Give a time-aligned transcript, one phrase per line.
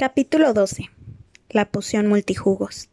[0.00, 0.90] Capítulo 12.
[1.50, 2.88] La poción multijugos.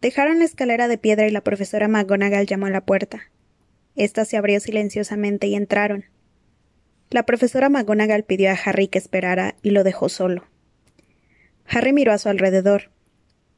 [0.00, 3.30] Dejaron la escalera de piedra y la profesora McGonagall llamó a la puerta.
[3.94, 6.06] Esta se abrió silenciosamente y entraron.
[7.10, 10.48] La profesora McGonagall pidió a Harry que esperara y lo dejó solo.
[11.68, 12.90] Harry miró a su alrededor.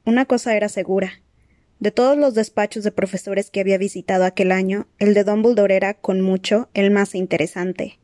[0.05, 1.23] Una cosa era segura.
[1.78, 5.95] De todos los despachos de profesores que había visitado aquel año, el de Dumbledore era,
[5.95, 7.99] con mucho, el más interesante.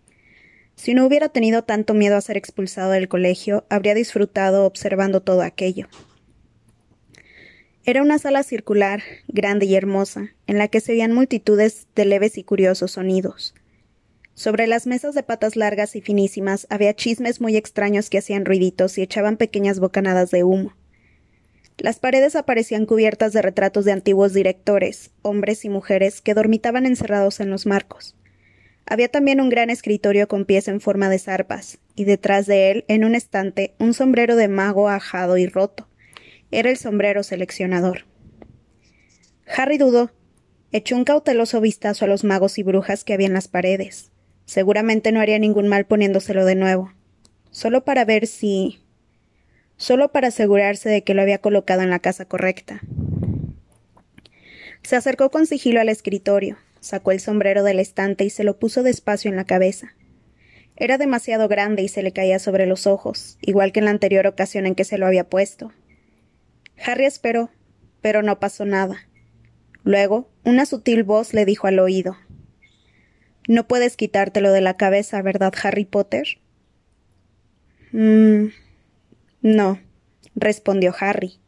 [0.76, 5.42] Si no hubiera tenido tanto miedo a ser expulsado del colegio, habría disfrutado observando todo
[5.42, 5.88] aquello.
[7.84, 12.36] Era una sala circular, grande y hermosa, en la que se oían multitudes de leves
[12.36, 13.54] y curiosos sonidos.
[14.34, 18.98] Sobre las mesas de patas largas y finísimas había chismes muy extraños que hacían ruiditos
[18.98, 20.74] y echaban pequeñas bocanadas de humo.
[21.78, 27.38] Las paredes aparecían cubiertas de retratos de antiguos directores, hombres y mujeres que dormitaban encerrados
[27.38, 28.15] en los marcos.
[28.86, 32.84] Había también un gran escritorio con pies en forma de zarpas, y detrás de él,
[32.86, 35.88] en un estante, un sombrero de mago ajado y roto.
[36.52, 38.04] Era el sombrero seleccionador.
[39.48, 40.12] Harry dudó.
[40.70, 44.12] Echó un cauteloso vistazo a los magos y brujas que había en las paredes.
[44.44, 46.92] Seguramente no haría ningún mal poniéndoselo de nuevo.
[47.50, 48.80] Solo para ver si.
[49.76, 52.80] solo para asegurarse de que lo había colocado en la casa correcta.
[54.82, 58.82] Se acercó con sigilo al escritorio, Sacó el sombrero del estante y se lo puso
[58.82, 59.94] despacio en la cabeza.
[60.76, 64.26] Era demasiado grande y se le caía sobre los ojos, igual que en la anterior
[64.26, 65.72] ocasión en que se lo había puesto.
[66.84, 67.50] Harry esperó,
[68.02, 69.08] pero no pasó nada.
[69.84, 72.16] Luego, una sutil voz le dijo al oído
[73.48, 76.40] No puedes quitártelo de la cabeza, ¿verdad, Harry Potter?
[77.92, 78.48] Mm,
[79.42, 79.80] no,
[80.34, 81.40] respondió Harry.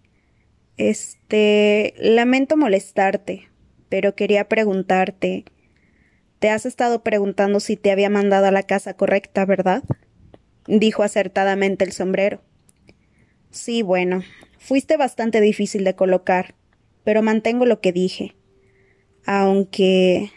[0.77, 1.95] Este.
[1.99, 3.49] lamento molestarte,
[3.89, 5.45] pero quería preguntarte.
[6.39, 9.83] Te has estado preguntando si te había mandado a la casa correcta, ¿verdad?
[10.69, 12.43] dijo acertadamente el sombrero.
[13.51, 14.23] Sí, bueno,
[14.59, 16.55] fuiste bastante difícil de colocar,
[17.05, 18.37] pero mantengo lo que dije.
[19.25, 20.31] Aunque.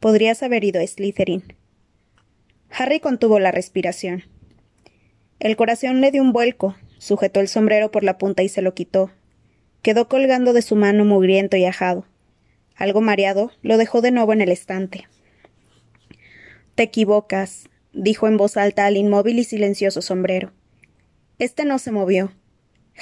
[0.00, 1.44] podrías haber ido a Slytherin.
[2.70, 4.24] Harry contuvo la respiración.
[5.38, 8.74] El corazón le dio un vuelco, sujetó el sombrero por la punta y se lo
[8.74, 9.10] quitó.
[9.82, 12.06] Quedó colgando de su mano mugriento y ajado.
[12.76, 15.06] Algo mareado, lo dejó de nuevo en el estante.
[16.74, 20.52] Te equivocas, dijo en voz alta al inmóvil y silencioso sombrero.
[21.38, 22.32] Este no se movió.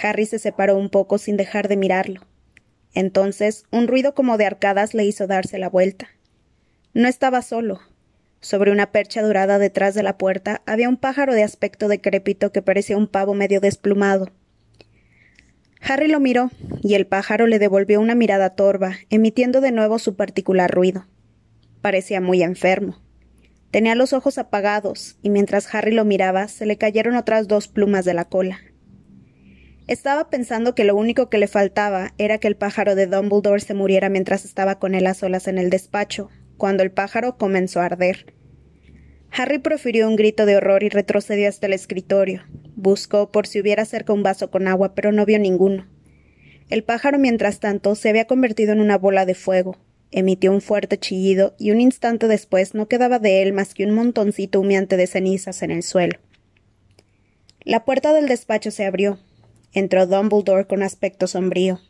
[0.02, 2.22] Harry se separó un poco sin dejar de mirarlo.
[2.94, 6.08] Entonces, un ruido como de arcadas le hizo darse la vuelta.
[6.92, 7.80] No estaba solo.
[8.40, 12.60] Sobre una percha dorada detrás de la puerta había un pájaro de aspecto decrépito que
[12.60, 14.30] parecía un pavo medio desplumado.
[15.84, 16.50] Harry lo miró,
[16.80, 21.06] y el pájaro le devolvió una mirada torva, emitiendo de nuevo su particular ruido.
[21.80, 23.02] Parecía muy enfermo.
[23.72, 28.04] Tenía los ojos apagados, y mientras Harry lo miraba, se le cayeron otras dos plumas
[28.04, 28.60] de la cola.
[29.88, 33.74] Estaba pensando que lo único que le faltaba era que el pájaro de Dumbledore se
[33.74, 37.86] muriera mientras estaba con él a solas en el despacho, cuando el pájaro comenzó a
[37.86, 38.32] arder.
[39.32, 42.42] Harry profirió un grito de horror y retrocedió hasta el escritorio.
[42.82, 45.86] Buscó por si hubiera cerca un vaso con agua, pero no vio ninguno.
[46.68, 49.76] El pájaro, mientras tanto, se había convertido en una bola de fuego.
[50.10, 53.92] Emitió un fuerte chillido y un instante después no quedaba de él más que un
[53.92, 56.18] montoncito humeante de cenizas en el suelo.
[57.62, 59.20] La puerta del despacho se abrió.
[59.72, 61.80] Entró Dumbledore con aspecto sombrío.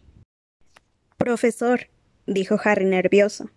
[1.17, 1.89] Profesor,
[2.27, 3.51] dijo Harry nervioso.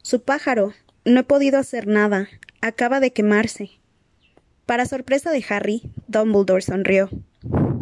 [0.00, 0.72] Su pájaro.
[1.04, 2.30] No he podido hacer nada.
[2.62, 3.79] Acaba de quemarse.
[4.70, 7.10] Para sorpresa de Harry, Dumbledore sonrió.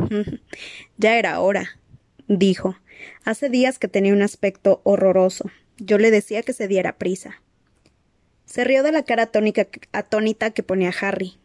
[0.96, 1.78] ya era hora,
[2.28, 2.78] dijo.
[3.26, 5.50] Hace días que tenía un aspecto horroroso.
[5.76, 7.42] Yo le decía que se diera prisa.
[8.46, 9.30] Se rió de la cara
[9.92, 11.36] atónita que ponía Harry.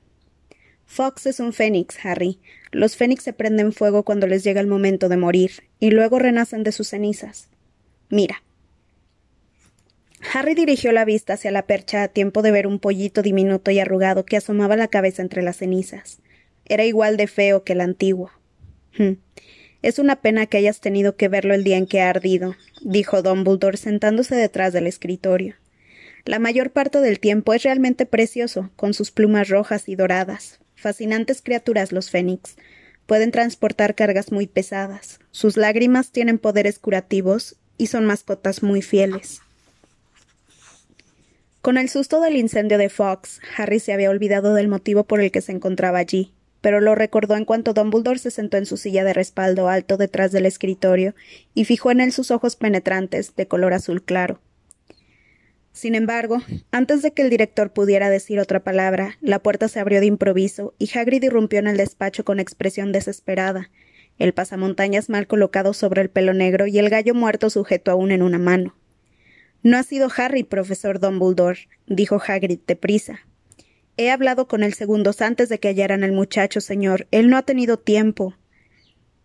[0.86, 2.40] Fox es un fénix, Harry.
[2.72, 6.64] Los fénix se prenden fuego cuando les llega el momento de morir, y luego renacen
[6.64, 7.50] de sus cenizas.
[8.08, 8.44] Mira,
[10.32, 13.80] Harry dirigió la vista hacia la percha a tiempo de ver un pollito diminuto y
[13.80, 16.20] arrugado que asomaba la cabeza entre las cenizas.
[16.66, 18.32] Era igual de feo que el antiguo.
[18.98, 19.14] Hm.
[19.82, 23.22] Es una pena que hayas tenido que verlo el día en que ha ardido, dijo
[23.22, 25.56] Dumbledore sentándose detrás del escritorio.
[26.26, 30.60] La mayor parte del tiempo es realmente precioso, con sus plumas rojas y doradas.
[30.76, 32.56] Fascinantes criaturas los fénix.
[33.06, 35.20] Pueden transportar cargas muy pesadas.
[35.32, 39.42] Sus lágrimas tienen poderes curativos y son mascotas muy fieles.
[41.64, 45.32] Con el susto del incendio de Fox, Harry se había olvidado del motivo por el
[45.32, 49.06] que se encontraba allí, pero lo recordó en cuanto Dumbledore se sentó en su silla
[49.06, 51.16] de respaldo alto detrás del escritorio
[51.54, 54.42] y fijó en él sus ojos penetrantes, de color azul claro.
[55.72, 60.02] Sin embargo, antes de que el director pudiera decir otra palabra, la puerta se abrió
[60.02, 63.72] de improviso y Hagrid irrumpió en el despacho con expresión desesperada,
[64.20, 68.22] el pasamontañas mal colocado sobre el pelo negro y el gallo muerto sujeto aún en
[68.22, 68.76] una mano.
[69.64, 73.22] No ha sido Harry, profesor Dumbledore, dijo Hagrid deprisa.
[73.96, 77.08] He hablado con él segundos antes de que hallaran al muchacho, señor.
[77.12, 78.36] Él no ha tenido tiempo.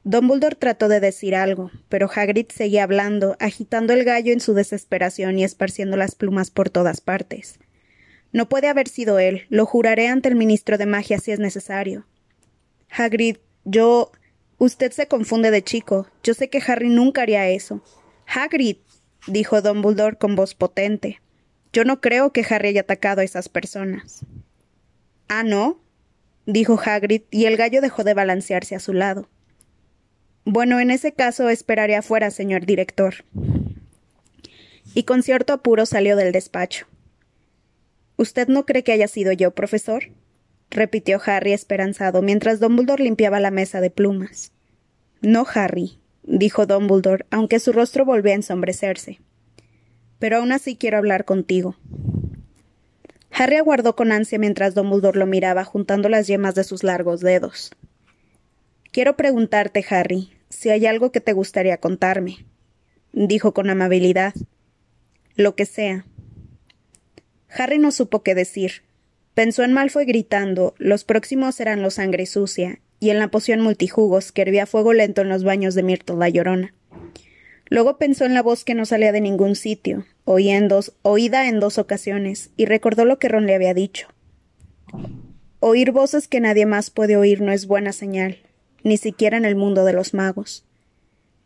[0.05, 5.39] Dumbledore trató de decir algo, pero Hagrid seguía hablando, agitando el gallo en su desesperación
[5.39, 7.59] y esparciendo las plumas por todas partes.
[8.33, 12.07] No puede haber sido él, lo juraré ante el ministro de magia si es necesario.
[12.91, 14.13] Hagrid, yo.
[14.61, 16.09] Usted se confunde de chico.
[16.23, 17.81] Yo sé que Harry nunca haría eso.
[18.27, 18.79] Hagrid,
[19.29, 21.21] dijo Dumbledore con voz potente.
[21.73, 24.25] Yo no creo que Harry haya atacado a esas personas.
[25.29, 25.81] Ah, ¿no?
[26.47, 29.29] dijo Hagrid, y el gallo dejó de balancearse a su lado.
[30.45, 33.17] Bueno, en ese caso esperaré afuera, señor director.
[34.95, 36.87] Y con cierto apuro salió del despacho.
[38.17, 40.05] ¿Usted no cree que haya sido yo, profesor?
[40.71, 44.53] repitió Harry esperanzado mientras Dumbledore limpiaba la mesa de plumas.
[45.21, 45.99] No, Harry,
[46.29, 49.19] dijo Dumbledore, aunque su rostro volvía a ensombrecerse.
[50.19, 51.77] Pero aún así quiero hablar contigo.
[53.31, 57.71] Harry aguardó con ansia mientras Dumbledore lo miraba juntando las yemas de sus largos dedos.
[58.93, 62.47] Quiero preguntarte, Harry, si hay algo que te gustaría contarme,
[63.13, 64.35] dijo con amabilidad.
[65.35, 66.05] Lo que sea.
[67.49, 68.83] Harry no supo qué decir.
[69.35, 74.33] Pensó en Malfoy gritando, los próximos eran los sangre sucia, y en la poción multijugos
[74.33, 76.75] que hervía fuego lento en los baños de Myrtle la llorona.
[77.71, 82.51] Luego pensó en la voz que no salía de ningún sitio, oída en dos ocasiones,
[82.57, 84.09] y recordó lo que Ron le había dicho.
[85.61, 88.39] Oír voces que nadie más puede oír no es buena señal
[88.83, 90.65] ni siquiera en el mundo de los magos.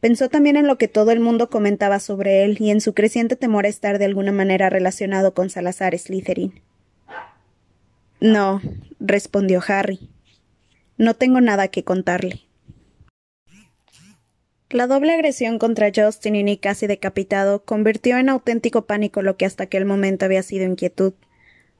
[0.01, 3.37] Pensó también en lo que todo el mundo comentaba sobre él y en su creciente
[3.37, 6.61] temor a estar de alguna manera relacionado con Salazar Slytherin.
[8.21, 8.61] No,
[8.99, 10.11] respondió Harry.
[11.03, 12.43] No tengo nada que contarle.
[14.71, 19.45] La doble agresión contra Justin y Nick casi decapitado convirtió en auténtico pánico lo que
[19.45, 21.15] hasta aquel momento había sido inquietud.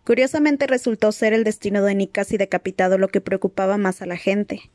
[0.03, 4.17] Curiosamente resultó ser el destino de Nick casi decapitado lo que preocupaba más a la
[4.17, 4.73] gente.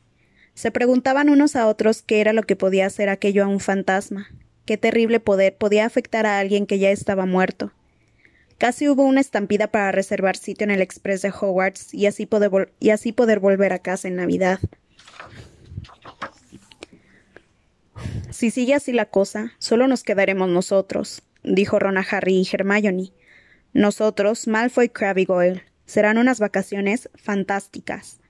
[0.54, 4.28] Se preguntaban unos a otros qué era lo que podía hacer aquello a un fantasma,
[4.64, 7.74] qué terrible poder podía afectar a alguien que ya estaba muerto.
[8.58, 12.72] Casi hubo una estampida para reservar sitio en el express de Hogwarts y así poder,
[12.80, 14.58] y así poder volver a casa en Navidad.
[18.30, 23.12] Si sigue así la cosa, solo nos quedaremos nosotros, dijo Ron a Harry y Hermione.
[23.72, 25.62] Nosotros, Malfoy y Crabbe Goyle.
[25.86, 28.20] Serán unas vacaciones fantásticas.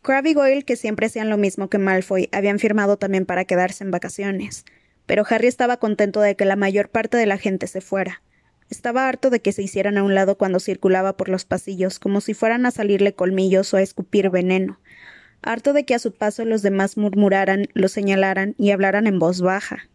[0.00, 3.84] Crabbe y Goyle, que siempre hacían lo mismo que Malfoy, habían firmado también para quedarse
[3.84, 4.64] en vacaciones.
[5.06, 8.22] Pero Harry estaba contento de que la mayor parte de la gente se fuera.
[8.70, 12.20] Estaba harto de que se hicieran a un lado cuando circulaba por los pasillos, como
[12.20, 14.78] si fueran a salirle colmillos o a escupir veneno.
[15.40, 19.40] Harto de que a su paso los demás murmuraran, lo señalaran y hablaran en voz
[19.40, 19.88] baja.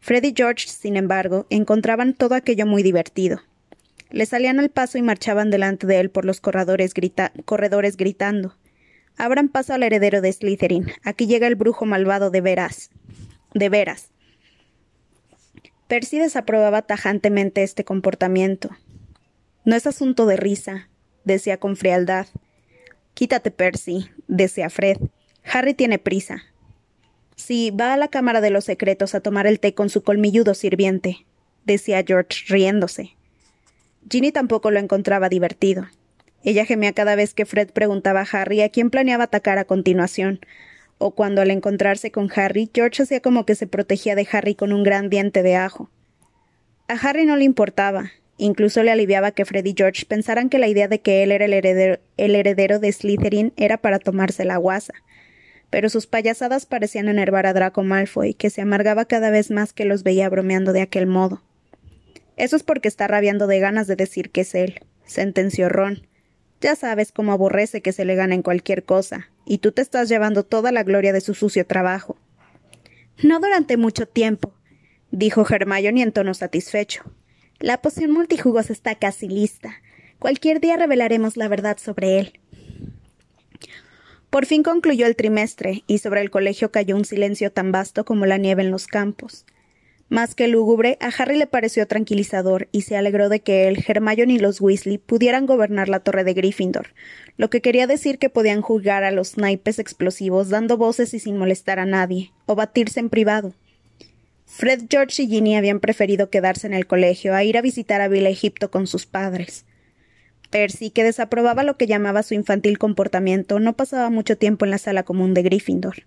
[0.00, 3.40] Fred y George, sin embargo, encontraban todo aquello muy divertido.
[4.10, 6.92] Le salían al paso y marchaban delante de él por los corredores,
[7.44, 8.56] corredores gritando.
[9.16, 10.92] Abran paso al heredero de Slytherin.
[11.04, 12.90] Aquí llega el brujo malvado de veras.
[13.54, 14.11] De veras.
[15.88, 18.70] Percy desaprobaba tajantemente este comportamiento.
[19.64, 20.88] No es asunto de risa,
[21.24, 22.26] decía con frialdad.
[23.14, 24.96] Quítate, Percy, decía Fred.
[25.44, 26.42] Harry tiene prisa.
[27.36, 30.54] Sí, va a la Cámara de los Secretos a tomar el té con su colmilludo
[30.54, 31.26] sirviente,
[31.64, 33.16] decía George riéndose.
[34.10, 35.86] Ginny tampoco lo encontraba divertido.
[36.44, 40.40] Ella gemía cada vez que Fred preguntaba a Harry a quién planeaba atacar a continuación,
[41.02, 44.72] o cuando al encontrarse con Harry, George hacía como que se protegía de Harry con
[44.72, 45.90] un gran diente de ajo.
[46.86, 50.68] A Harry no le importaba, incluso le aliviaba que Fred y George pensaran que la
[50.68, 54.58] idea de que él era el heredero, el heredero de Slytherin era para tomarse la
[54.58, 54.94] guasa.
[55.70, 59.84] Pero sus payasadas parecían enervar a Draco Malfoy, que se amargaba cada vez más que
[59.84, 61.42] los veía bromeando de aquel modo.
[62.36, 66.06] Eso es porque está rabiando de ganas de decir que es él, sentenció Ron,
[66.62, 70.08] ya sabes cómo aborrece que se le gane en cualquier cosa, y tú te estás
[70.08, 72.16] llevando toda la gloria de su sucio trabajo.
[73.22, 74.54] No durante mucho tiempo,
[75.10, 77.02] dijo Hermione en tono satisfecho.
[77.58, 79.74] La poción multijugos está casi lista.
[80.18, 82.40] Cualquier día revelaremos la verdad sobre él.
[84.30, 88.24] Por fin concluyó el trimestre, y sobre el colegio cayó un silencio tan vasto como
[88.24, 89.44] la nieve en los campos.
[90.12, 94.34] Más que lúgubre, a Harry le pareció tranquilizador y se alegró de que él, Hermione
[94.34, 96.88] y los Weasley pudieran gobernar la torre de Gryffindor,
[97.38, 101.38] lo que quería decir que podían jugar a los naipes explosivos dando voces y sin
[101.38, 103.54] molestar a nadie, o batirse en privado.
[104.44, 108.08] Fred, George y Ginny habían preferido quedarse en el colegio a ir a visitar a
[108.08, 109.64] Bill Egipto con sus padres.
[110.50, 114.78] Percy, que desaprobaba lo que llamaba su infantil comportamiento, no pasaba mucho tiempo en la
[114.78, 116.02] sala común de Gryffindor.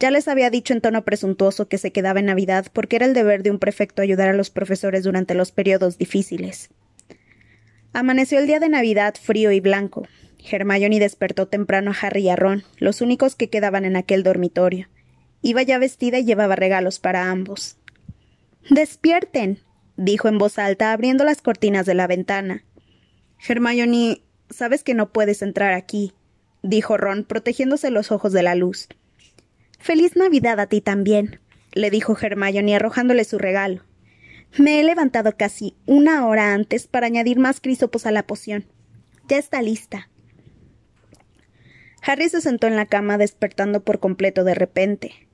[0.00, 3.14] Ya les había dicho en tono presuntuoso que se quedaba en Navidad porque era el
[3.14, 6.70] deber de un prefecto ayudar a los profesores durante los periodos difíciles.
[7.92, 10.08] Amaneció el día de Navidad frío y blanco.
[10.50, 14.88] Hermione despertó temprano a Harry y a Ron, los únicos que quedaban en aquel dormitorio.
[15.42, 17.76] Iba ya vestida y llevaba regalos para ambos.
[18.68, 19.60] Despierten,
[19.96, 22.64] dijo en voz alta, abriendo las cortinas de la ventana.
[23.46, 26.12] Hermione, sabes que no puedes entrar aquí,
[26.62, 28.88] dijo Ron, protegiéndose los ojos de la luz.
[29.84, 31.40] Feliz Navidad a ti también,
[31.74, 33.82] le dijo Hermione arrojándole su regalo.
[34.56, 38.64] Me he levantado casi una hora antes para añadir más crisopos a la poción.
[39.28, 40.08] Ya está lista.
[42.00, 45.28] Harry se sentó en la cama despertando por completo de repente.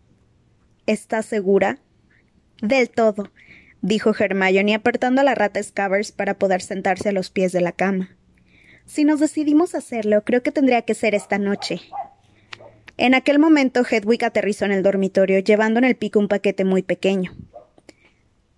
[0.85, 1.79] ¿Estás segura?
[2.61, 3.31] Del todo,
[3.83, 7.71] dijo Hermione apartando a la rata Scabbers para poder sentarse a los pies de la
[7.71, 8.17] cama.
[8.85, 11.83] Si nos decidimos hacerlo, creo que tendría que ser esta noche.
[13.01, 16.83] En aquel momento, Hedwig aterrizó en el dormitorio, llevando en el pico un paquete muy
[16.83, 17.33] pequeño.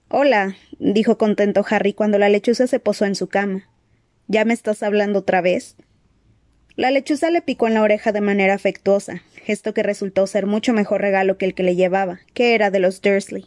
[0.08, 3.68] Hola, dijo contento Harry cuando la lechuza se posó en su cama.
[4.26, 5.76] ¿Ya me estás hablando otra vez?
[6.74, 10.72] La lechuza le picó en la oreja de manera afectuosa, gesto que resultó ser mucho
[10.72, 13.46] mejor regalo que el que le llevaba, que era de los Dursley.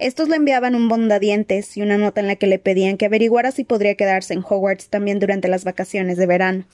[0.00, 3.52] Estos le enviaban un bondadientes y una nota en la que le pedían que averiguara
[3.52, 6.64] si podría quedarse en Hogwarts también durante las vacaciones de verano.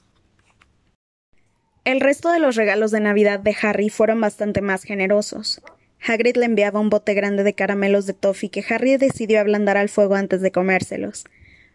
[1.85, 5.61] El resto de los regalos de Navidad de Harry fueron bastante más generosos.
[6.01, 9.91] Hagrid le enviaba un bote grande de caramelos de toffee que Harry decidió ablandar al
[9.91, 11.25] fuego antes de comérselos.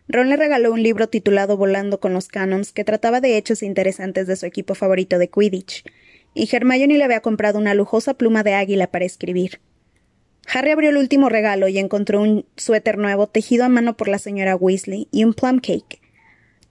[0.07, 4.25] Ron le regaló un libro titulado Volando con los Canons que trataba de hechos interesantes
[4.25, 5.83] de su equipo favorito de Quidditch,
[6.33, 9.61] y Hermione le había comprado una lujosa pluma de águila para escribir.
[10.51, 14.17] Harry abrió el último regalo y encontró un suéter nuevo tejido a mano por la
[14.17, 15.98] señora Weasley y un plum cake.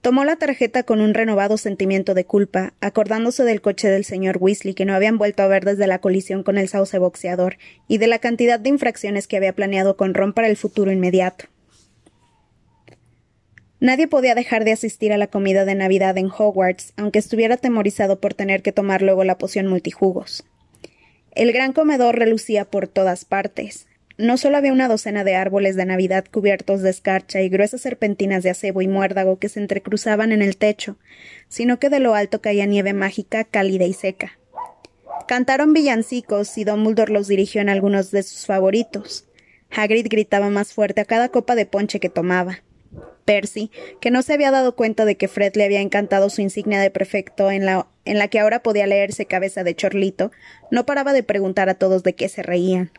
[0.01, 4.73] Tomó la tarjeta con un renovado sentimiento de culpa, acordándose del coche del señor Weasley
[4.73, 7.57] que no habían vuelto a ver desde la colisión con el sauce boxeador
[7.89, 11.45] y de la cantidad de infracciones que había planeado con Ron para el futuro inmediato.
[13.81, 18.21] Nadie podía dejar de asistir a la comida de Navidad en Hogwarts, aunque estuviera atemorizado
[18.21, 20.45] por tener que tomar luego la poción multijugos.
[21.31, 23.88] El gran comedor relucía por todas partes.
[24.19, 28.43] No solo había una docena de árboles de Navidad cubiertos de escarcha y gruesas serpentinas
[28.43, 30.97] de acebo y muérdago que se entrecruzaban en el techo,
[31.47, 34.37] sino que de lo alto caía nieve mágica, cálida y seca.
[35.25, 39.23] Cantaron villancicos y Dumbledore los dirigió en algunos de sus favoritos.
[39.71, 42.61] Hagrid gritaba más fuerte a cada copa de ponche que tomaba.
[43.23, 43.71] Percy,
[44.01, 46.91] que no se había dado cuenta de que Fred le había encantado su insignia de
[46.91, 50.29] prefecto en la, en la que ahora podía leerse cabeza de chorlito,
[50.71, 52.91] no paraba de preguntar a todos de qué se reían.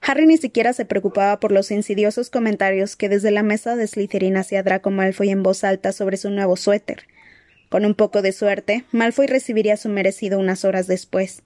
[0.00, 4.36] Harry ni siquiera se preocupaba por los insidiosos comentarios que desde la mesa de Slytherin
[4.36, 7.06] hacía Draco Malfoy en voz alta sobre su nuevo suéter.
[7.68, 11.42] Con un poco de suerte, Malfoy recibiría su merecido unas horas después.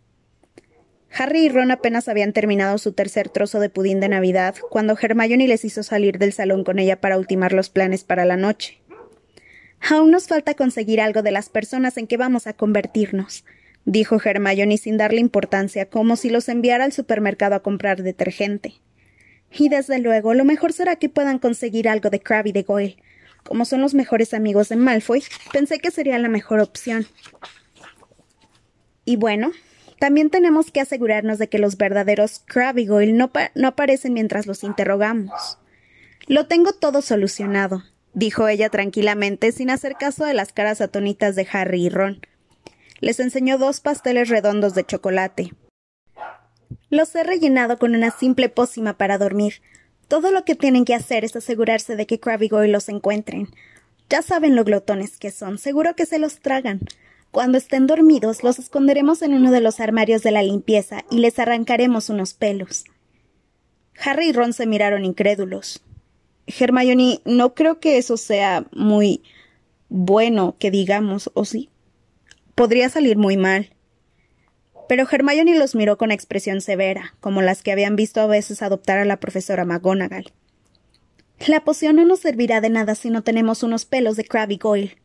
[1.12, 5.49] Harry y Ron apenas habían terminado su tercer trozo de pudín de Navidad cuando Hermione
[5.49, 8.80] les hizo salir del salón con ella para ultimar los planes para la noche.
[9.88, 13.44] Aún nos falta conseguir algo de las personas en que vamos a convertirnos,
[13.90, 18.75] dijo Hermione sin darle importancia, como si los enviara al supermercado a comprar detergente.
[19.52, 23.02] Y desde luego, lo mejor será que puedan conseguir algo de Crabbe y de Goyle.
[23.42, 27.06] Como son los mejores amigos de Malfoy, pensé que sería la mejor opción.
[29.04, 29.50] Y bueno,
[29.99, 35.59] también tenemos que asegurarnos de que los verdaderos Crabbe no, no aparecen mientras los interrogamos.
[36.28, 37.82] Lo tengo todo solucionado,
[38.14, 42.20] dijo ella tranquilamente, sin hacer caso de las caras atónitas de Harry y Ron.
[43.00, 45.54] Les enseñó dos pasteles redondos de chocolate.
[46.90, 49.62] Los he rellenado con una simple pócima para dormir.
[50.09, 53.49] Todo lo que tienen que hacer es asegurarse de que Crabbe los encuentren.
[54.09, 56.80] Ya saben lo glotones que son, seguro que se los tragan.
[57.30, 61.38] Cuando estén dormidos, los esconderemos en uno de los armarios de la limpieza y les
[61.38, 62.85] arrancaremos unos pelos.
[64.02, 65.83] Harry y Ron se miraron incrédulos.
[66.47, 69.23] Hermione, no creo que eso sea muy
[69.88, 71.71] bueno que digamos, ¿o sí?
[72.61, 73.71] Podría salir muy mal.
[74.87, 78.99] Pero Hermione los miró con expresión severa, como las que habían visto a veces adoptar
[78.99, 80.31] a la profesora McGonagall.
[81.47, 84.99] La poción no nos servirá de nada si no tenemos unos pelos de Crabbe Goyle,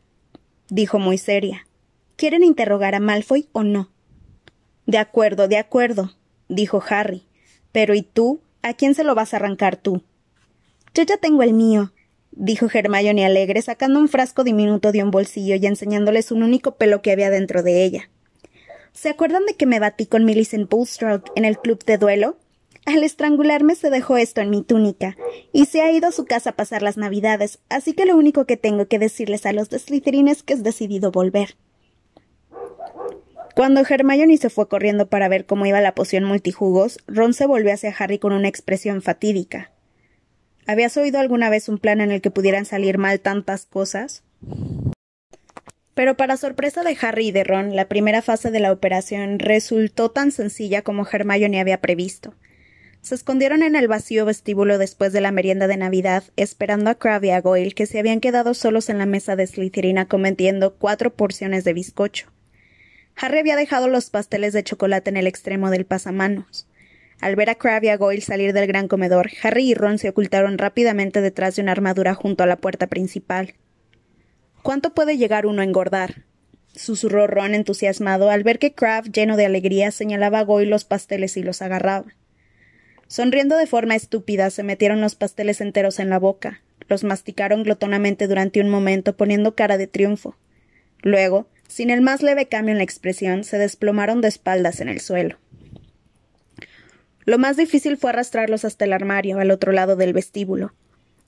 [0.68, 1.66] dijo muy seria.
[2.16, 3.90] ¿Quieren interrogar a Malfoy o no?
[4.84, 6.12] De acuerdo, de acuerdo,
[6.50, 7.26] dijo Harry.
[7.72, 8.42] Pero ¿y tú?
[8.60, 10.02] ¿A quién se lo vas a arrancar tú?
[10.92, 11.94] Yo ya tengo el mío,
[12.36, 17.02] dijo Hermione alegre, sacando un frasco diminuto de un bolsillo y enseñándoles un único pelo
[17.02, 18.10] que había dentro de ella.
[18.92, 22.38] ¿Se acuerdan de que me batí con Millicent Bulstrode en el club de duelo?
[22.86, 25.16] Al estrangularme se dejó esto en mi túnica,
[25.52, 28.44] y se ha ido a su casa a pasar las navidades, así que lo único
[28.44, 31.56] que tengo que decirles a los de es que es decidido volver.
[33.56, 37.72] Cuando Hermione se fue corriendo para ver cómo iba la poción multijugos, Ron se volvió
[37.72, 39.72] hacia Harry con una expresión fatídica.
[40.66, 44.24] ¿Habías oído alguna vez un plan en el que pudieran salir mal tantas cosas?
[45.94, 50.10] Pero para sorpresa de Harry y de Ron, la primera fase de la operación resultó
[50.10, 52.34] tan sencilla como Hermione había previsto.
[53.00, 57.28] Se escondieron en el vacío vestíbulo después de la merienda de Navidad, esperando a Crabbe
[57.28, 61.14] y a Goyle, que se habían quedado solos en la mesa de Slytherin cometiendo cuatro
[61.14, 62.26] porciones de bizcocho.
[63.14, 66.66] Harry había dejado los pasteles de chocolate en el extremo del pasamanos.
[67.20, 70.08] Al ver a Crabbe y a Goyle salir del gran comedor, Harry y Ron se
[70.08, 73.54] ocultaron rápidamente detrás de una armadura junto a la puerta principal.
[74.62, 76.24] ¿Cuánto puede llegar uno a engordar?
[76.74, 81.36] susurró Ron entusiasmado al ver que Crabbe, lleno de alegría, señalaba a Goyle los pasteles
[81.36, 82.12] y los agarraba.
[83.08, 86.60] Sonriendo de forma estúpida, se metieron los pasteles enteros en la boca.
[86.88, 90.36] Los masticaron glotonamente durante un momento, poniendo cara de triunfo.
[91.02, 95.00] Luego, sin el más leve cambio en la expresión, se desplomaron de espaldas en el
[95.00, 95.38] suelo.
[97.26, 100.72] Lo más difícil fue arrastrarlos hasta el armario, al otro lado del vestíbulo.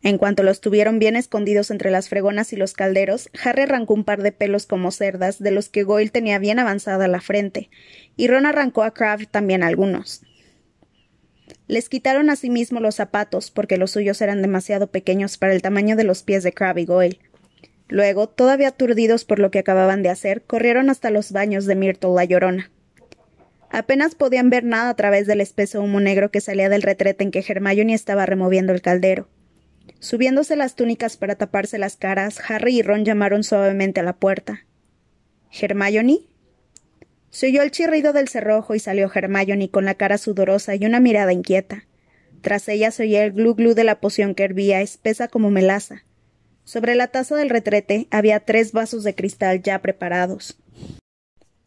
[0.01, 4.05] En cuanto los tuvieron bien escondidos entre las fregonas y los calderos, Harry arrancó un
[4.05, 7.69] par de pelos como cerdas, de los que Goyle tenía bien avanzada la frente,
[8.17, 10.23] y Ron arrancó a Crabbe también algunos.
[11.67, 16.05] Les quitaron asimismo los zapatos, porque los suyos eran demasiado pequeños para el tamaño de
[16.05, 17.19] los pies de Crabbe y Goyle.
[17.89, 22.15] Luego, todavía aturdidos por lo que acababan de hacer, corrieron hasta los baños de Myrtle
[22.15, 22.71] la Llorona.
[23.71, 27.31] Apenas podían ver nada a través del espeso humo negro que salía del retrete en
[27.31, 29.29] que Hermione estaba removiendo el caldero.
[30.01, 34.65] Subiéndose las túnicas para taparse las caras, Harry y Ron llamaron suavemente a la puerta.
[35.51, 36.21] ¿Hermione?
[37.31, 41.01] Se oyó el chirrido del cerrojo y salió Hermione con la cara sudorosa y una
[41.01, 41.85] mirada inquieta.
[42.41, 46.05] Tras ella se oía el glu glu de la poción que hervía, espesa como melaza.
[46.65, 50.59] Sobre la taza del retrete había tres vasos de cristal ya preparados.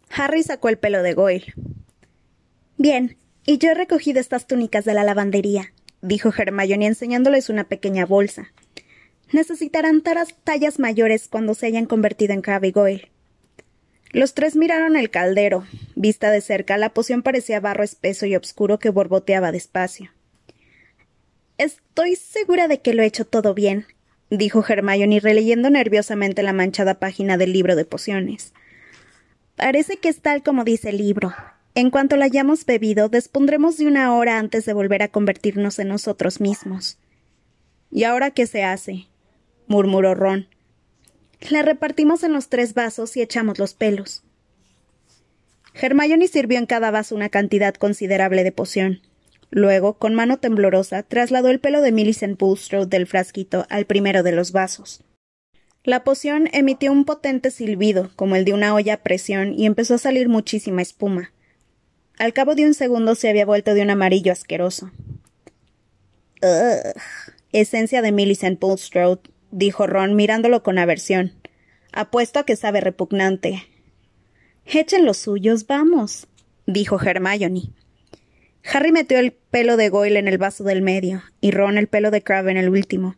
[0.09, 1.53] Harry sacó el pelo de Goyle.
[2.81, 3.15] Bien,
[3.45, 8.53] y yo he recogido estas túnicas de la lavandería, dijo Hermione enseñándoles una pequeña bolsa.
[9.31, 13.11] Necesitarán tallas mayores cuando se hayan convertido en Crabbe.
[14.09, 15.63] Los tres miraron el caldero.
[15.95, 20.09] Vista de cerca, la poción parecía barro espeso y oscuro que borboteaba despacio.
[21.59, 23.85] Estoy segura de que lo he hecho todo bien,
[24.31, 28.53] dijo Hermione releyendo nerviosamente la manchada página del libro de pociones.
[29.55, 31.31] Parece que es tal como dice el libro.
[31.73, 35.87] En cuanto la hayamos bebido, dispondremos de una hora antes de volver a convertirnos en
[35.87, 36.97] nosotros mismos.
[37.89, 39.07] ¿Y ahora qué se hace?
[39.67, 40.47] murmuró Ron.
[41.49, 44.23] La repartimos en los tres vasos y echamos los pelos.
[45.73, 49.01] Hermione sirvió en cada vaso una cantidad considerable de poción.
[49.49, 54.33] Luego, con mano temblorosa, trasladó el pelo de Millicent Bulstrode del frasquito al primero de
[54.33, 55.03] los vasos.
[55.83, 59.95] La poción emitió un potente silbido, como el de una olla a presión, y empezó
[59.95, 61.31] a salir muchísima espuma.
[62.21, 64.91] Al cabo de un segundo se había vuelto de un amarillo asqueroso.
[66.43, 66.93] Ugh.
[67.51, 71.33] Esencia de Millicent Bulstrode, dijo Ron mirándolo con aversión.
[71.91, 73.63] Apuesto a que sabe repugnante.
[74.67, 76.27] Echen los suyos, vamos,
[76.67, 77.71] dijo Hermione.
[78.71, 82.11] Harry metió el pelo de Goyle en el vaso del medio, y Ron el pelo
[82.11, 83.15] de Crabbe en el último.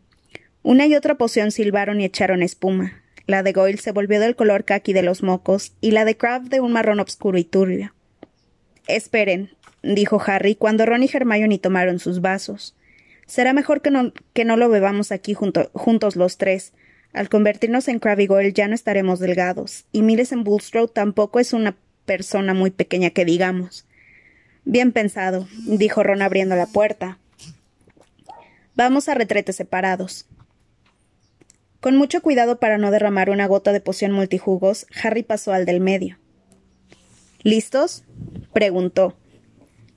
[0.62, 3.02] Una y otra poción silbaron y echaron espuma.
[3.26, 6.48] La de Goyle se volvió del color caqui de los mocos, y la de Crabbe
[6.48, 7.93] de un marrón oscuro y turbio.
[8.86, 9.50] Esperen,
[9.82, 12.74] dijo Harry cuando Ron y Hermione tomaron sus vasos.
[13.26, 16.72] Será mejor que no, que no lo bebamos aquí juntos los tres.
[17.12, 21.76] Al convertirnos en Crabbe Goyle ya no estaremos delgados, y en Bulstrode tampoco es una
[22.04, 23.86] persona muy pequeña que digamos.
[24.64, 27.18] Bien pensado, dijo Ron abriendo la puerta.
[28.74, 30.26] Vamos a retretes separados.
[31.80, 35.80] Con mucho cuidado para no derramar una gota de poción multijugos, Harry pasó al del
[35.80, 36.18] medio.
[37.42, 38.04] ¿Listos?
[38.54, 39.16] Preguntó.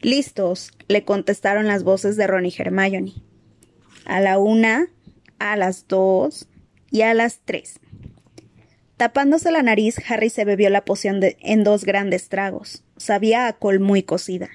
[0.02, 3.14] Listos, le contestaron las voces de Ron y Hermione.
[4.06, 4.88] A la una,
[5.40, 6.50] a las dos
[6.92, 7.80] y a las tres.
[8.98, 12.84] Tapándose la nariz, Harry se bebió la poción en dos grandes tragos.
[12.98, 14.50] Sabía a col muy cocida.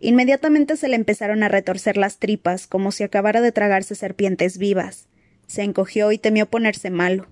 [0.00, 5.08] Inmediatamente se le empezaron a retorcer las tripas, como si acabara de tragarse serpientes vivas.
[5.46, 7.28] Se encogió y temió ponerse malo.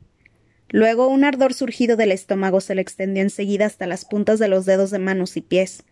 [0.71, 4.67] Luego un ardor surgido del estómago se le extendió enseguida hasta las puntas de los
[4.67, 5.85] dedos de manos y pies.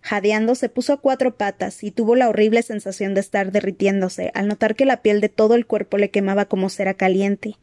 [0.00, 4.48] Jadeando se puso a cuatro patas y tuvo la horrible sensación de estar derritiéndose al
[4.48, 7.56] notar que la piel de todo el cuerpo le quemaba como cera caliente,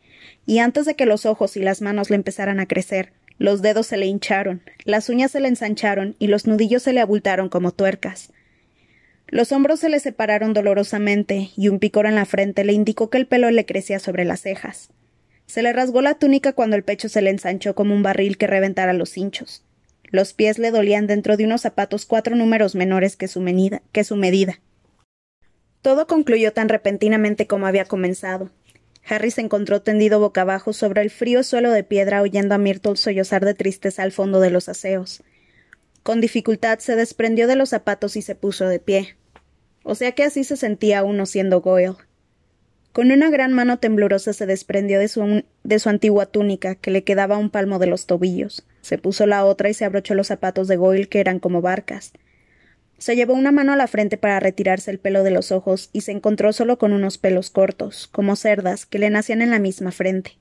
[0.46, 3.88] y antes de que los ojos y las manos le empezaran a crecer, los dedos
[3.88, 7.72] se le hincharon, las uñas se le ensancharon y los nudillos se le abultaron como
[7.72, 8.32] tuercas.
[9.28, 13.18] Los hombros se le separaron dolorosamente y un picor en la frente le indicó que
[13.18, 14.90] el pelo le crecía sobre las cejas.
[15.46, 18.48] Se le rasgó la túnica cuando el pecho se le ensanchó como un barril que
[18.48, 19.64] reventara los hinchos.
[20.12, 24.60] Los pies le dolían dentro de unos zapatos cuatro números menores que su, medida.
[25.82, 28.50] Todo concluyó tan repentinamente como había comenzado.
[29.08, 32.96] Harry se encontró tendido boca abajo sobre el frío suelo de piedra oyendo a Myrtle
[32.96, 35.22] sollozar de tristeza al fondo de los aseos.
[36.02, 39.16] Con dificultad se desprendió de los zapatos y se puso de pie.
[39.84, 41.98] O sea que así se sentía uno siendo Goyle.
[42.96, 47.04] Con una gran mano temblorosa se desprendió de su, de su antigua túnica, que le
[47.04, 48.66] quedaba un palmo de los tobillos.
[48.80, 52.14] Se puso la otra y se abrochó los zapatos de Goyle, que eran como barcas.
[52.98, 56.02] Se llevó una mano a la frente para retirarse el pelo de los ojos y
[56.02, 59.92] se encontró solo con unos pelos cortos, como cerdas, que le nacían en la misma
[59.92, 60.38] frente.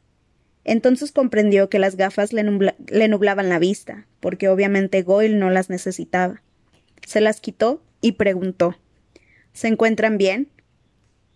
[0.62, 5.70] Entonces comprendió que las gafas le, le nublaban la vista, porque obviamente Goyle no las
[5.70, 6.40] necesitaba.
[7.04, 8.76] Se las quitó y preguntó
[9.54, 10.50] ¿Se encuentran bien?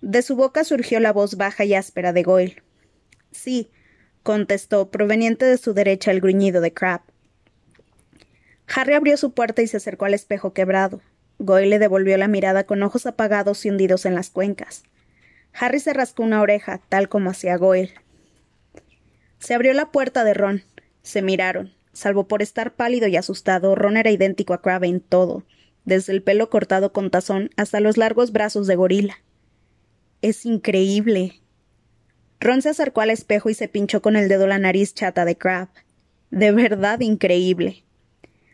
[0.00, 2.62] De su boca surgió la voz baja y áspera de Goyle.
[3.32, 3.70] Sí,
[4.22, 7.02] contestó, proveniente de su derecha el gruñido de Crab.
[8.74, 11.00] Harry abrió su puerta y se acercó al espejo quebrado.
[11.38, 14.84] Goyle le devolvió la mirada con ojos apagados y hundidos en las cuencas.
[15.52, 17.94] Harry se rascó una oreja, tal como hacía Goyle.
[19.38, 20.62] Se abrió la puerta de Ron.
[21.02, 21.72] Se miraron.
[21.92, 25.42] Salvo por estar pálido y asustado, Ron era idéntico a Crabbe en todo,
[25.84, 29.18] desde el pelo cortado con tazón hasta los largos brazos de gorila.
[30.20, 31.40] Es increíble.
[32.40, 35.36] Ron se acercó al espejo y se pinchó con el dedo la nariz chata de
[35.36, 35.68] Crab.
[36.30, 37.84] De verdad increíble.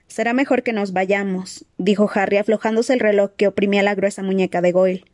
[0.06, 4.60] Será mejor que nos vayamos, dijo Harry aflojándose el reloj que oprimía la gruesa muñeca
[4.60, 5.04] de Goyle.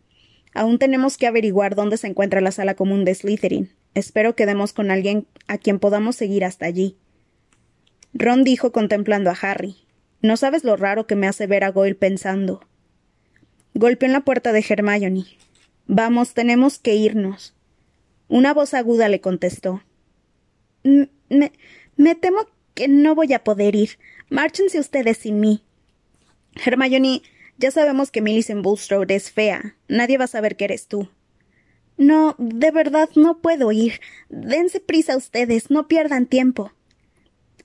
[0.52, 3.70] Aún tenemos que averiguar dónde se encuentra la sala común de Slytherin.
[3.94, 6.96] Espero que demos con alguien a quien podamos seguir hasta allí.
[8.12, 9.76] Ron dijo contemplando a Harry.
[10.20, 12.60] No sabes lo raro que me hace ver a Goyle pensando.
[13.74, 15.24] Golpeó en la puerta de Hermione.
[15.86, 17.54] Vamos, tenemos que irnos.
[18.28, 19.82] Una voz aguda le contestó.
[20.82, 21.52] Me,
[21.96, 23.98] me temo que no voy a poder ir.
[24.28, 25.62] Márchense ustedes sin mí.
[26.64, 27.22] Hermione,
[27.58, 29.76] ya sabemos que Millicent Bulstrode es fea.
[29.88, 31.08] Nadie va a saber que eres tú.
[31.96, 34.00] No, de verdad no puedo ir.
[34.30, 36.72] Dense prisa ustedes, no pierdan tiempo.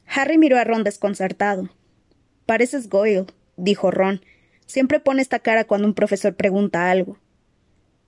[0.05, 1.69] Harry miró a Ron desconcertado.
[2.45, 3.25] Pareces Goyle,
[3.55, 4.21] dijo Ron.
[4.65, 7.17] Siempre pone esta cara cuando un profesor pregunta algo.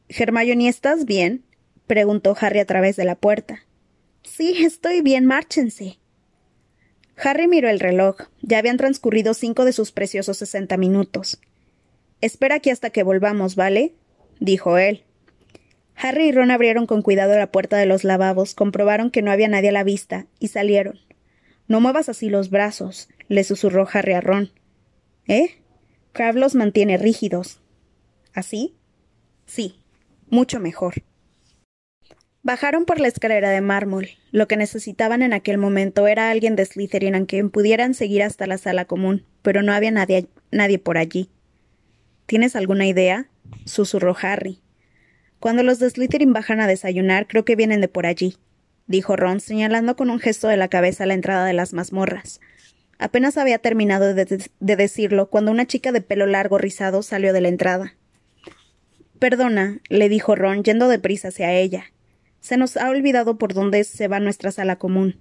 [0.09, 1.43] Hermione, ¿estás bien?
[1.85, 3.65] preguntó Harry a través de la puerta.
[4.23, 5.99] Sí, estoy bien, márchense.
[7.17, 8.17] Harry miró el reloj.
[8.41, 11.39] Ya habían transcurrido cinco de sus preciosos sesenta minutos.
[12.21, 13.93] Espera aquí hasta que volvamos, ¿vale?
[14.39, 15.03] dijo él.
[15.95, 19.47] Harry y Ron abrieron con cuidado la puerta de los lavabos, comprobaron que no había
[19.47, 20.99] nadie a la vista, y salieron.
[21.67, 24.51] No muevas así los brazos, le susurró Harry a Ron.
[25.27, 25.57] ¿Eh?
[26.13, 27.61] Crab los mantiene rígidos.
[28.33, 28.75] ¿Así?
[29.47, 29.81] Sí,
[30.29, 31.03] mucho mejor.
[32.47, 34.07] Bajaron por la escalera de mármol.
[34.31, 38.47] Lo que necesitaban en aquel momento era alguien de Slytherin a quien pudieran seguir hasta
[38.47, 41.29] la sala común, pero no había nadie, nadie por allí.
[42.25, 43.27] ¿Tienes alguna idea?
[43.65, 44.61] susurró Harry.
[45.39, 48.37] Cuando los de Slytherin bajan a desayunar, creo que vienen de por allí,
[48.85, 52.39] dijo Ron, señalando con un gesto de la cabeza la entrada de las mazmorras.
[52.97, 57.41] Apenas había terminado de, de decirlo cuando una chica de pelo largo rizado salió de
[57.41, 57.96] la entrada.
[59.19, 61.91] Perdona, le dijo Ron, yendo deprisa hacia ella.
[62.39, 65.19] Se nos ha olvidado por dónde se va nuestra sala común.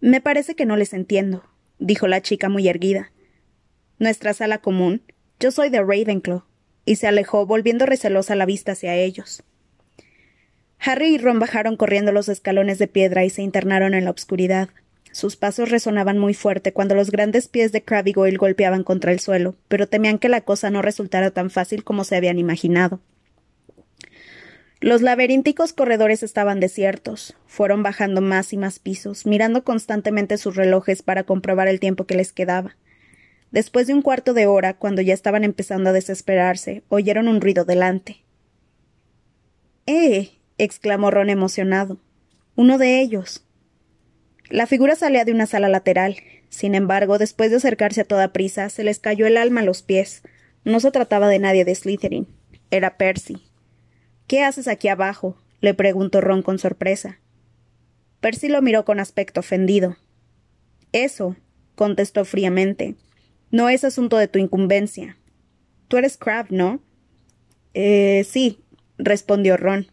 [0.00, 1.44] Me parece que no les entiendo,
[1.78, 3.12] dijo la chica muy erguida.
[3.98, 5.02] ¿Nuestra sala común?
[5.40, 6.44] Yo soy de Ravenclaw.
[6.84, 9.42] Y se alejó, volviendo recelosa la vista hacia ellos.
[10.78, 14.68] Harry y Ron bajaron corriendo los escalones de piedra y se internaron en la oscuridad.
[15.16, 19.18] Sus pasos resonaban muy fuerte cuando los grandes pies de Crabbe Goyle golpeaban contra el
[19.18, 23.00] suelo, pero temían que la cosa no resultara tan fácil como se habían imaginado.
[24.78, 27.34] Los laberínticos corredores estaban desiertos.
[27.46, 32.14] Fueron bajando más y más pisos, mirando constantemente sus relojes para comprobar el tiempo que
[32.14, 32.76] les quedaba.
[33.50, 37.64] Después de un cuarto de hora, cuando ya estaban empezando a desesperarse, oyeron un ruido
[37.64, 38.22] delante.
[39.86, 40.32] ¡Eh!
[40.58, 41.96] exclamó Ron emocionado.
[42.54, 43.45] Uno de ellos.
[44.48, 46.16] La figura salía de una sala lateral.
[46.48, 49.82] Sin embargo, después de acercarse a toda prisa, se les cayó el alma a los
[49.82, 50.22] pies.
[50.64, 52.28] No se trataba de nadie de Slytherin.
[52.70, 53.42] Era Percy.
[54.26, 55.36] ¿Qué haces aquí abajo?
[55.60, 57.18] le preguntó Ron con sorpresa.
[58.20, 59.96] Percy lo miró con aspecto ofendido.
[60.92, 61.36] Eso,
[61.74, 62.96] contestó fríamente,
[63.50, 65.16] no es asunto de tu incumbencia.
[65.88, 66.80] Tú eres Crab, ¿no?
[67.74, 68.60] Eh, sí,
[68.98, 69.86] respondió Ron.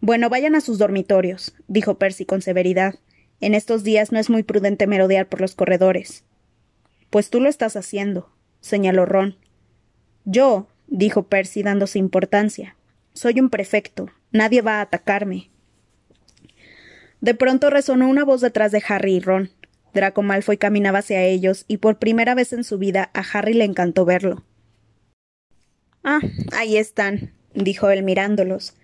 [0.00, 2.96] Bueno, vayan a sus dormitorios, dijo Percy con severidad.
[3.42, 6.22] En estos días no es muy prudente merodear por los corredores.
[7.10, 9.36] Pues tú lo estás haciendo, señaló Ron.
[10.24, 12.76] Yo, dijo Percy dándose importancia.
[13.14, 14.08] Soy un prefecto.
[14.30, 15.50] Nadie va a atacarme.
[17.20, 19.50] De pronto resonó una voz detrás de Harry y Ron.
[19.92, 23.64] Draco Malfoy caminaba hacia ellos y por primera vez en su vida a Harry le
[23.64, 24.44] encantó verlo.
[26.04, 26.20] Ah,
[26.52, 28.76] ahí están, dijo él mirándolos.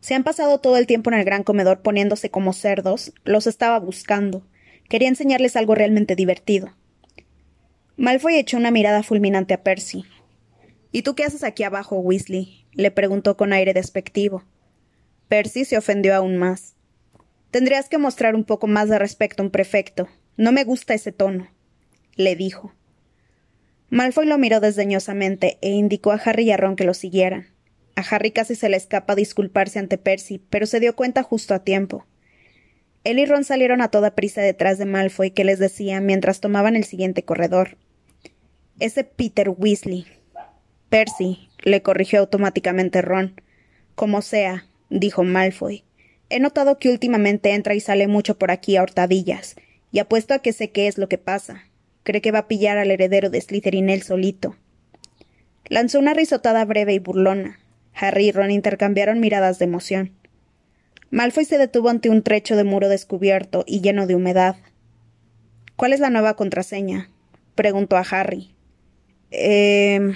[0.00, 3.12] Se han pasado todo el tiempo en el gran comedor poniéndose como cerdos.
[3.24, 4.46] Los estaba buscando.
[4.88, 6.74] Quería enseñarles algo realmente divertido.
[7.96, 10.04] Malfoy echó una mirada fulminante a Percy.
[10.90, 12.66] ¿Y tú qué haces aquí abajo, Weasley?
[12.72, 14.44] le preguntó con aire despectivo.
[15.28, 16.74] Percy se ofendió aún más.
[17.50, 20.08] Tendrías que mostrar un poco más de respeto a un prefecto.
[20.36, 21.48] No me gusta ese tono,
[22.14, 22.72] le dijo.
[23.90, 27.48] Malfoy lo miró desdeñosamente e indicó a Harry y a Ron que lo siguieran.
[27.96, 31.64] A Harry casi se le escapa disculparse ante Percy, pero se dio cuenta justo a
[31.64, 32.06] tiempo.
[33.04, 36.76] Él y Ron salieron a toda prisa detrás de Malfoy, que les decía mientras tomaban
[36.76, 37.78] el siguiente corredor.
[38.78, 40.06] Ese Peter Weasley.
[40.90, 43.40] Percy, le corrigió automáticamente Ron.
[43.94, 45.84] Como sea, dijo Malfoy.
[46.28, 49.56] He notado que últimamente entra y sale mucho por aquí a hurtadillas,
[49.92, 51.64] y apuesto a que sé qué es lo que pasa.
[52.02, 54.56] Cree que va a pillar al heredero de Slytherin él solito.
[55.68, 57.59] Lanzó una risotada breve y burlona.
[57.94, 60.12] Harry y Ron intercambiaron miradas de emoción.
[61.10, 64.56] Malfoy se detuvo ante un trecho de muro descubierto y lleno de humedad.
[65.76, 67.10] ¿Cuál es la nueva contraseña?
[67.54, 68.54] preguntó a Harry.
[69.30, 70.12] Eh.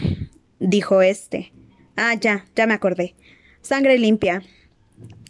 [0.61, 1.53] dijo éste.
[1.97, 3.15] Ah, ya, ya me acordé.
[3.61, 4.43] Sangre limpia,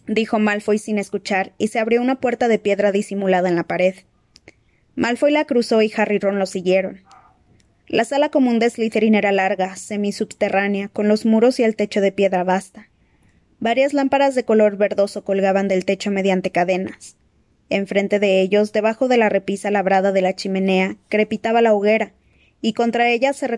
[0.06, 3.94] dijo Malfoy sin escuchar, y se abrió una puerta de piedra disimulada en la pared.
[4.96, 7.02] Malfoy la cruzó y Harry y Ron lo siguieron.
[7.86, 12.12] La sala común de Slytherin era larga, semisubterránea, con los muros y el techo de
[12.12, 12.88] piedra vasta.
[13.60, 17.16] Varias lámparas de color verdoso colgaban del techo mediante cadenas.
[17.68, 22.14] Enfrente de ellos, debajo de la repisa labrada de la chimenea, crepitaba la hoguera,
[22.62, 23.48] y contra ella se,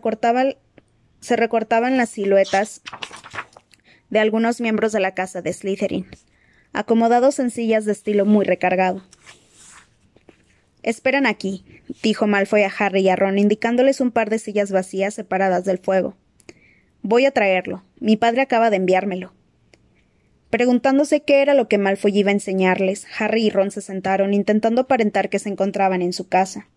[1.21, 2.83] se recortaban las siluetas
[4.11, 6.07] de algunos miembros de la casa de Slytherin,
[6.73, 9.05] acomodados en sillas de estilo muy recargado.
[10.87, 11.65] Esperan aquí,
[12.05, 15.79] dijo Malfoy a Harry y a Ron, indicándoles un par de sillas vacías separadas del
[15.79, 16.15] fuego.
[17.03, 17.83] Voy a traerlo.
[17.99, 19.33] Mi padre acaba de enviármelo.
[20.49, 24.83] Preguntándose qué era lo que Malfoy iba a enseñarles, Harry y Ron se sentaron, intentando
[24.83, 26.69] aparentar que se encontraban en su casa.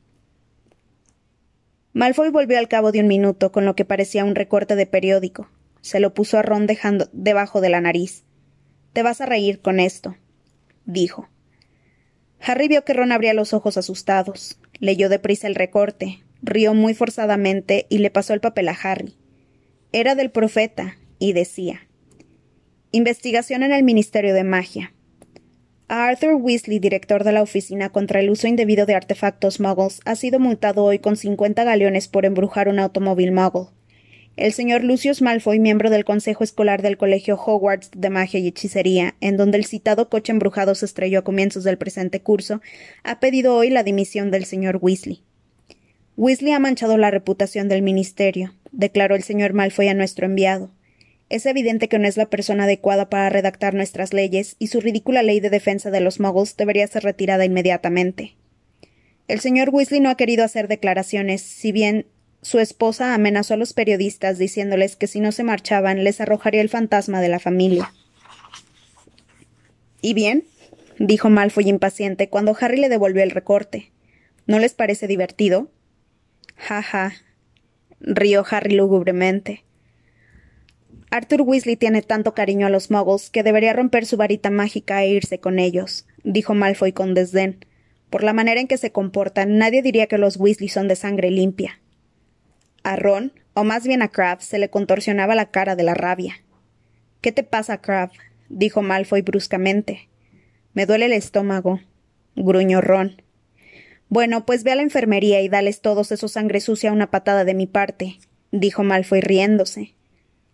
[1.94, 5.52] Malfoy volvió al cabo de un minuto con lo que parecía un recorte de periódico.
[5.82, 8.24] Se lo puso a Ron dejando debajo de la nariz.
[8.94, 10.18] Te vas a reír con esto,
[10.86, 11.30] dijo.
[12.42, 14.60] Harry vio que Ron abría los ojos asustados.
[14.80, 19.16] Leyó deprisa el recorte, rió muy forzadamente y le pasó el papel a Harry.
[19.92, 21.82] Era del profeta, y decía
[22.92, 24.94] Investigación en el Ministerio de Magia.
[25.88, 30.16] A Arthur Weasley, director de la Oficina contra el Uso Indebido de Artefactos Muggles, ha
[30.16, 33.68] sido multado hoy con cincuenta galeones por embrujar un automóvil Muggle.
[34.40, 39.16] El señor Lucius Malfoy, miembro del Consejo Escolar del Colegio Hogwarts de Magia y Hechicería,
[39.20, 42.62] en donde el citado coche embrujado se estrelló a comienzos del presente curso,
[43.04, 45.24] ha pedido hoy la dimisión del señor Weasley.
[46.16, 50.72] Weasley ha manchado la reputación del ministerio, declaró el señor Malfoy a nuestro enviado.
[51.28, 55.22] Es evidente que no es la persona adecuada para redactar nuestras leyes, y su ridícula
[55.22, 58.36] ley de defensa de los muggles debería ser retirada inmediatamente.
[59.28, 62.06] El señor Weasley no ha querido hacer declaraciones, si bien
[62.42, 66.70] su esposa amenazó a los periodistas diciéndoles que si no se marchaban les arrojaría el
[66.70, 67.94] fantasma de la familia.
[70.02, 70.46] ¿Y bien?
[70.98, 73.92] dijo Malfoy impaciente cuando Harry le devolvió el recorte.
[74.48, 75.70] ¿No les parece divertido?
[76.56, 77.14] Ja, ja.
[78.00, 79.64] rió Harry lúgubremente.
[81.12, 85.10] Arthur Weasley tiene tanto cariño a los muggles que debería romper su varita mágica e
[85.10, 87.66] irse con ellos, dijo Malfoy con desdén.
[88.10, 91.32] Por la manera en que se comportan, nadie diría que los Weasley son de sangre
[91.32, 91.80] limpia.
[92.84, 96.44] A Ron, o más bien a Crabbe, se le contorsionaba la cara de la rabia.
[97.22, 98.14] ¿Qué te pasa, Crabbe?
[98.50, 100.10] dijo Malfoy bruscamente.
[100.74, 101.82] Me duele el estómago,
[102.36, 103.22] gruñó Ron.
[104.10, 107.54] Bueno, pues ve a la enfermería y dales todos esos sangre sucia una patada de
[107.54, 108.18] mi parte,
[108.52, 109.94] dijo Malfoy riéndose.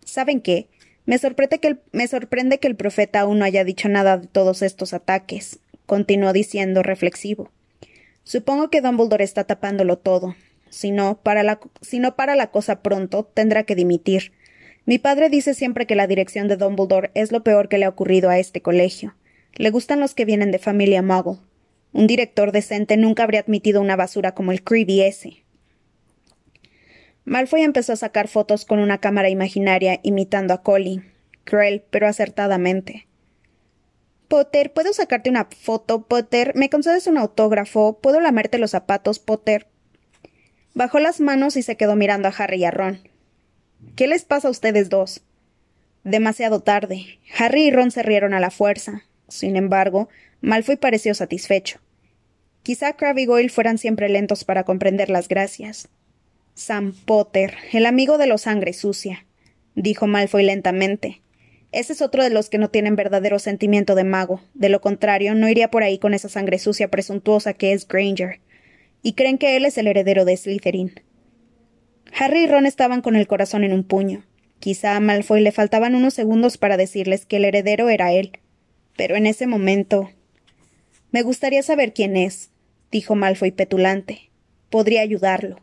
[0.04, 0.68] ¿Saben qué?
[1.06, 4.28] Me sorprende, que el, me sorprende que el profeta aún no haya dicho nada de
[4.28, 7.52] todos estos ataques, continuó diciendo reflexivo.
[8.24, 10.36] Supongo que Dumbledore está tapándolo todo.
[10.70, 11.60] Si no, para la,
[12.16, 14.34] para la cosa pronto, tendrá que dimitir.
[14.86, 17.90] Mi padre dice siempre que la dirección de Dumbledore es lo peor que le ha
[17.90, 19.16] ocurrido a este colegio.
[19.54, 21.40] Le gustan los que vienen de familia Muggle.
[21.94, 25.46] Un director decente nunca habría admitido una basura como el Creevy ese.
[27.24, 31.12] Malfoy empezó a sacar fotos con una cámara imaginaria imitando a Colin.
[31.46, 33.08] Cruel, pero acertadamente.
[34.28, 36.54] Potter, ¿puedo sacarte una foto, Potter?
[36.56, 38.00] ¿Me concedes un autógrafo?
[38.00, 39.68] ¿Puedo lamerte los zapatos, Potter?
[40.76, 43.00] Bajó las manos y se quedó mirando a Harry y a Ron.
[43.96, 45.22] ¿Qué les pasa a ustedes dos?
[46.04, 47.18] Demasiado tarde.
[47.38, 49.04] Harry y Ron se rieron a la fuerza.
[49.30, 50.10] Sin embargo,
[50.42, 51.80] Malfoy pareció satisfecho.
[52.62, 55.88] Quizá Crabbe y Goyle fueran siempre lentos para comprender las gracias.
[56.56, 59.26] Sam Potter, el amigo de los sangre sucia,
[59.76, 61.22] dijo Malfoy lentamente.
[61.72, 64.42] Ese es otro de los que no tienen verdadero sentimiento de mago.
[64.54, 68.42] De lo contrario, no iría por ahí con esa sangre sucia presuntuosa que es Granger.
[69.06, 71.00] Y creen que él es el heredero de Slytherin.
[72.20, 74.26] Harry y Ron estaban con el corazón en un puño.
[74.58, 78.40] Quizá a Malfoy le faltaban unos segundos para decirles que el heredero era él.
[78.98, 80.10] Pero en ese momento.
[81.12, 82.50] Me gustaría saber quién es,
[82.90, 84.32] dijo Malfoy petulante.
[84.72, 85.62] Podría ayudarlo.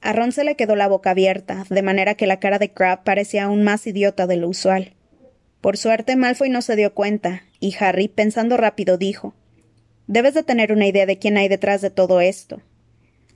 [0.00, 3.02] A Ron se le quedó la boca abierta, de manera que la cara de Crab
[3.02, 4.94] parecía aún más idiota de lo usual.
[5.60, 9.34] Por suerte, Malfoy no se dio cuenta, y Harry, pensando rápido, dijo
[10.10, 12.60] Debes de tener una idea de quién hay detrás de todo esto.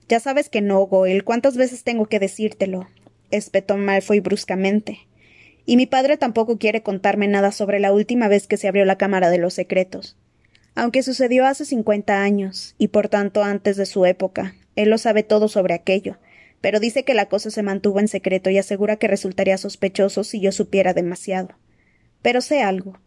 [0.09, 1.23] Ya sabes que no, Goyle.
[1.23, 2.89] ¿Cuántas veces tengo que decírtelo?
[3.31, 4.99] espetó Malfoy bruscamente.
[5.65, 8.99] Y mi padre tampoco quiere contarme nada sobre la última vez que se abrió la
[8.99, 10.19] Cámara de los Secretos
[10.75, 14.55] aunque sucedió hace cincuenta años, y por tanto antes de su época.
[14.77, 16.19] Él lo sabe todo sobre aquello,
[16.61, 20.41] pero dice que la cosa se mantuvo en secreto y asegura que resultaría sospechoso si
[20.41, 21.51] yo supiera demasiado.
[22.23, 22.99] Pero sé algo.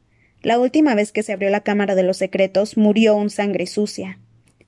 [0.44, 4.20] La última vez que se abrió la Cámara de los Secretos murió un sangre sucia.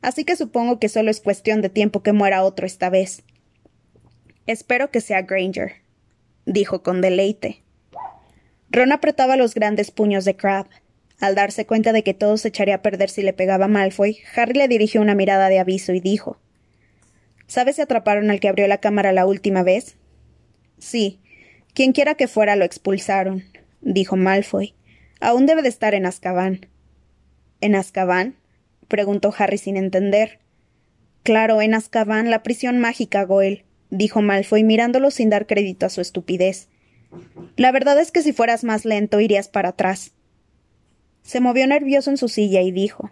[0.02, 3.24] Así que supongo que solo es cuestión de tiempo que muera otro esta vez.
[4.48, 5.74] Espero que sea Granger,
[6.46, 7.62] dijo con deleite.
[8.72, 10.68] Ron apretaba los grandes puños de Crab.
[11.20, 14.20] Al darse cuenta de que todo se echaría a perder si le pegaba a Malfoy,
[14.36, 16.40] Harry le dirigió una mirada de aviso y dijo
[17.48, 19.98] ¿Sabes si atraparon al que abrió la cámara la última vez?
[20.78, 21.20] Sí.
[21.74, 23.44] Quienquiera que fuera lo expulsaron,
[23.82, 24.76] dijo Malfoy.
[25.20, 26.68] Aún debe de estar en Azkaban.
[27.62, 28.36] ¿En Azkaban?
[28.88, 30.40] preguntó Harry sin entender.
[31.24, 36.02] Claro, en Azkaban, la prisión mágica, Goel, dijo Malfoy mirándolo sin dar crédito a su
[36.02, 36.70] estupidez.
[37.58, 40.14] La verdad es que si fueras más lento irías para atrás.
[41.24, 43.12] Se movió nervioso en su silla y dijo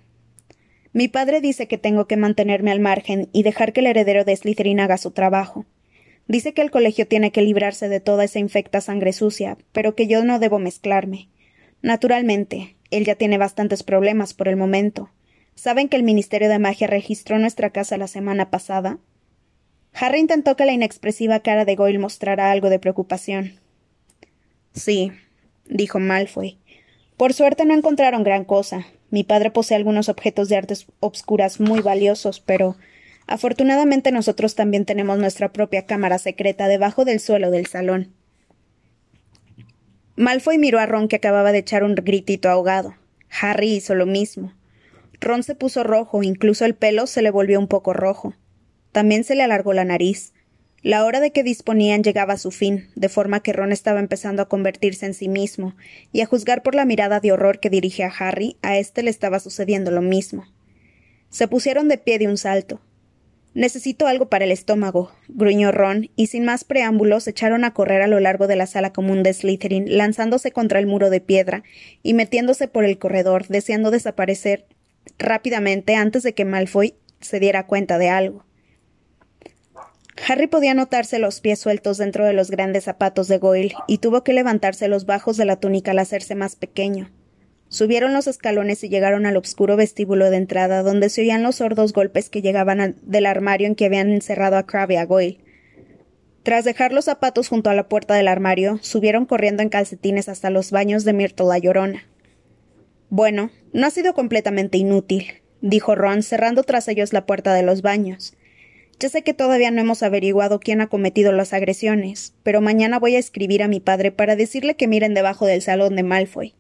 [0.93, 4.36] Mi padre dice que tengo que mantenerme al margen y dejar que el heredero de
[4.36, 5.65] Slytherin haga su trabajo.
[6.28, 10.08] Dice que el colegio tiene que librarse de toda esa infecta sangre sucia, pero que
[10.08, 11.30] yo no debo mezclarme.
[11.81, 15.09] Naturalmente, él ya tiene bastantes problemas por el momento.
[15.55, 18.99] ¿Saben que el Ministerio de Magia registró nuestra casa la semana pasada?
[19.93, 23.59] Harry intentó que la inexpresiva cara de Goyle mostrara algo de preocupación.
[24.73, 25.11] Sí,
[25.67, 26.59] dijo Malfoy.
[27.17, 28.85] Por suerte no encontraron gran cosa.
[29.09, 32.75] Mi padre posee algunos objetos de artes obscuras muy valiosos, pero
[33.25, 38.13] afortunadamente nosotros también tenemos nuestra propia cámara secreta debajo del suelo del salón.
[40.19, 42.95] Malfoy miró a Ron que acababa de echar un gritito ahogado.
[43.39, 44.51] Harry hizo lo mismo.
[45.21, 48.34] Ron se puso rojo, incluso el pelo se le volvió un poco rojo.
[48.91, 50.34] También se le alargó la nariz.
[50.82, 54.41] La hora de que disponían llegaba a su fin, de forma que Ron estaba empezando
[54.41, 55.75] a convertirse en sí mismo,
[56.12, 59.12] y a juzgar por la mirada de horror que dirigía a Harry, a éste le
[59.12, 60.47] estaba sucediendo lo mismo.
[61.30, 62.82] Se pusieron de pie de un salto.
[63.58, 68.08] Necesito algo para el estómago, gruñó Ron, y sin más preámbulos echaron a correr a
[68.08, 71.63] lo largo de la sala común de Slytherin, lanzándose contra el muro de piedra
[72.04, 74.67] y metiéndose por el corredor, deseando desaparecer
[75.17, 78.46] rápidamente antes de que Malfoy se diera cuenta de algo.
[80.28, 84.24] Harry podía notarse los pies sueltos dentro de los grandes zapatos de Goyle y tuvo
[84.24, 87.10] que levantarse los bajos de la túnica al hacerse más pequeño.
[87.69, 91.91] Subieron los escalones y llegaron al oscuro vestíbulo de entrada, donde se oían los sordos
[91.91, 95.39] golpes que llegaban del armario en que habían encerrado a Crabbe y a Goyle.
[96.43, 100.49] Tras dejar los zapatos junto a la puerta del armario, subieron corriendo en calcetines hasta
[100.49, 102.06] los baños de Myrtle la Llorona.
[103.10, 105.25] Bueno, no ha sido completamente inútil,
[105.60, 108.34] dijo Ron, cerrando tras ellos la puerta de los baños.
[108.97, 113.15] Ya sé que todavía no hemos averiguado quién ha cometido las agresiones, pero mañana voy
[113.15, 116.56] a escribir a mi padre para decirle que miren debajo del salón de Malfoy.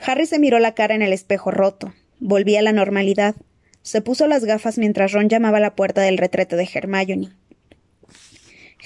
[0.00, 1.94] Harry se miró la cara en el espejo roto.
[2.20, 3.34] Volvía a la normalidad.
[3.82, 7.30] Se puso las gafas mientras Ron llamaba a la puerta del retrete de Hermione.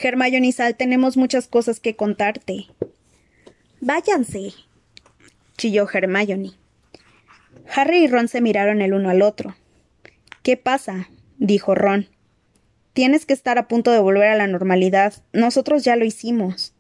[0.01, 2.67] Hermione Sal, tenemos muchas cosas que contarte.
[3.81, 4.52] Váyanse,
[5.56, 6.52] chilló Hermione.
[7.75, 9.54] Harry y Ron se miraron el uno al otro.
[10.42, 11.08] ¿Qué pasa?
[11.38, 12.08] dijo Ron.
[12.92, 15.15] Tienes que estar a punto de volver a la normalidad.
[15.33, 16.75] Nosotros ya lo hicimos.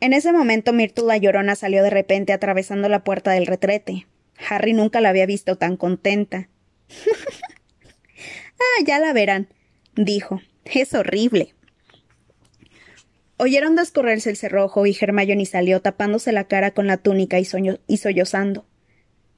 [0.00, 4.06] En ese momento Myrtle la llorona salió de repente atravesando la puerta del retrete.
[4.48, 6.48] Harry nunca la había visto tan contenta.
[8.58, 9.48] ah, ya la verán,
[9.94, 10.40] dijo.
[10.64, 11.54] Es horrible.
[13.38, 17.46] Oyeron descorrerse el cerrojo y Hermione salió tapándose la cara con la túnica y,
[17.86, 18.66] y sollozando.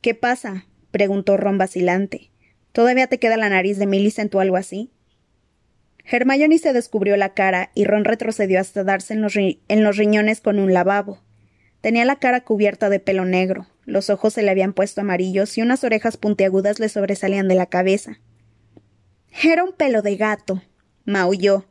[0.01, 0.67] ¿Qué pasa?
[0.91, 2.31] preguntó Ron vacilante.
[2.73, 4.91] ¿Todavía te queda la nariz de Millicent o algo así?
[6.11, 10.73] Hermione se descubrió la cara y Ron retrocedió hasta darse en los, riñones con un
[10.73, 11.21] lavabo.
[11.83, 15.63] Tenía la cara cubierta de pelo negro, los ojos se le habían puesto amarillos y
[15.63, 18.21] unas orejas puntiagudas le sobresalían de la cabeza.
[19.43, 20.63] Era un pelo de gato,
[21.05, 21.67] maulló.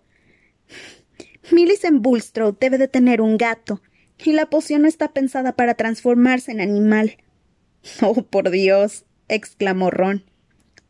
[1.52, 3.82] Millicent Bulstrode debe de tener un gato,
[4.24, 7.18] y la poción no está pensada para transformarse en animal.
[8.02, 9.06] Oh, por Dios.
[9.30, 10.24] exclamó Ron.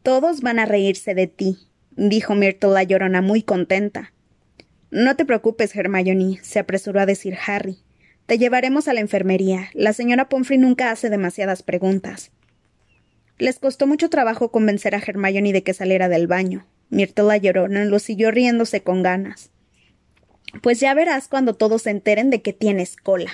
[0.04, 1.67] Todos van a reírse de ti,
[1.98, 4.14] dijo Myrtle la llorona muy contenta.
[4.90, 7.80] No te preocupes, Hermione, se apresuró a decir Harry.
[8.26, 9.70] Te llevaremos a la enfermería.
[9.74, 12.32] La señora Pomfrey nunca hace demasiadas preguntas.
[13.38, 16.66] Les costó mucho trabajo convencer a Hermione de que saliera del baño.
[16.90, 19.52] Myrtle la llorona lo siguió riéndose con ganas.
[20.62, 23.32] Pues ya verás cuando todos se enteren de que tienes cola.